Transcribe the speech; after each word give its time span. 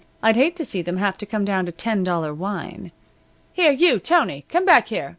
I'd 0.23 0.35
hate 0.35 0.55
to 0.55 0.65
see 0.65 0.81
them 0.81 0.97
have 0.97 1.15
to 1.19 1.27
come 1.27 1.45
down 1.45 1.67
to 1.67 1.71
ten 1.71 2.03
dollar 2.03 2.33
wine. 2.33 2.91
Here 3.53 3.71
you, 3.71 3.99
Tony! 3.99 4.45
Come 4.49 4.65
back 4.65 4.87
here! 4.87 5.09